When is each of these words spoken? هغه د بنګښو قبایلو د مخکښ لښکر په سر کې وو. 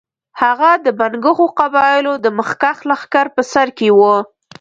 هغه 0.41 0.69
د 0.85 0.87
بنګښو 0.99 1.45
قبایلو 1.59 2.13
د 2.23 2.27
مخکښ 2.37 2.77
لښکر 2.89 3.25
په 3.35 3.41
سر 3.51 3.67
کې 3.77 3.87
وو. 3.97 4.15